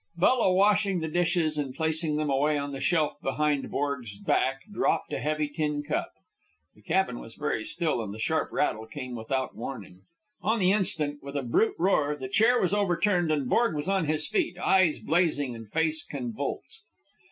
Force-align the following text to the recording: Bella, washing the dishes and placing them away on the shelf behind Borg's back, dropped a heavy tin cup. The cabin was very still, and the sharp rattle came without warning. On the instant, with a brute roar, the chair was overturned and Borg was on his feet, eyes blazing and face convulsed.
Bella, 0.17 0.51
washing 0.51 0.99
the 0.99 1.07
dishes 1.07 1.59
and 1.59 1.75
placing 1.75 2.15
them 2.17 2.31
away 2.31 2.57
on 2.57 2.71
the 2.71 2.81
shelf 2.81 3.21
behind 3.21 3.69
Borg's 3.69 4.17
back, 4.17 4.63
dropped 4.73 5.13
a 5.13 5.19
heavy 5.19 5.47
tin 5.47 5.83
cup. 5.83 6.11
The 6.73 6.81
cabin 6.81 7.19
was 7.19 7.35
very 7.35 7.63
still, 7.63 8.01
and 8.01 8.11
the 8.11 8.17
sharp 8.17 8.51
rattle 8.51 8.87
came 8.87 9.13
without 9.13 9.55
warning. 9.55 10.01
On 10.41 10.57
the 10.57 10.71
instant, 10.71 11.21
with 11.21 11.37
a 11.37 11.43
brute 11.43 11.75
roar, 11.77 12.15
the 12.15 12.29
chair 12.29 12.59
was 12.59 12.73
overturned 12.73 13.31
and 13.31 13.47
Borg 13.47 13.75
was 13.75 13.87
on 13.87 14.05
his 14.07 14.27
feet, 14.27 14.57
eyes 14.57 14.97
blazing 14.99 15.53
and 15.53 15.71
face 15.71 16.03
convulsed. 16.03 16.83